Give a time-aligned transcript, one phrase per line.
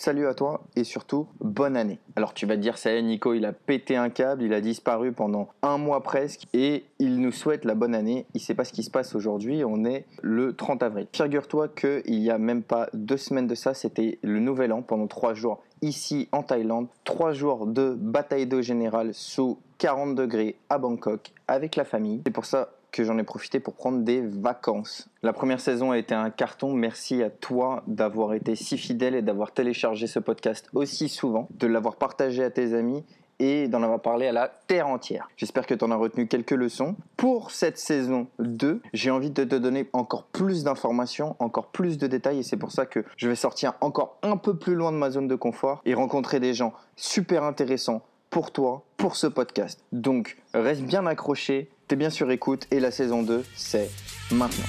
[0.00, 1.98] salut à toi et surtout bonne année.
[2.16, 4.62] Alors tu vas te dire ça y Nico, il a pété un câble, il a
[4.62, 8.24] disparu pendant un mois presque et il nous souhaite la bonne année.
[8.32, 11.06] Il sait pas ce qui se passe aujourd'hui, on est le 30 avril.
[11.12, 15.06] Figure-toi qu'il y a même pas deux semaines de ça, c'était le nouvel an pendant
[15.06, 16.88] trois jours ici en Thaïlande.
[17.04, 22.22] Trois jours de bataille d'eau générale sous 40 degrés à Bangkok avec la famille.
[22.24, 25.08] C'est pour ça que j'en ai profité pour prendre des vacances.
[25.22, 26.72] La première saison a été un carton.
[26.72, 31.66] Merci à toi d'avoir été si fidèle et d'avoir téléchargé ce podcast aussi souvent, de
[31.66, 33.04] l'avoir partagé à tes amis
[33.40, 35.28] et d'en avoir parlé à la terre entière.
[35.36, 36.94] J'espère que tu en as retenu quelques leçons.
[37.16, 42.06] Pour cette saison 2, j'ai envie de te donner encore plus d'informations, encore plus de
[42.06, 44.98] détails et c'est pour ça que je vais sortir encore un peu plus loin de
[44.98, 49.80] ma zone de confort et rencontrer des gens super intéressants pour toi, pour ce podcast.
[49.92, 53.90] Donc, reste bien accroché, t'es bien sur écoute et la saison 2, c'est
[54.30, 54.64] maintenant.